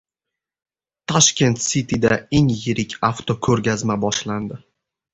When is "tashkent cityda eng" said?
1.11-2.51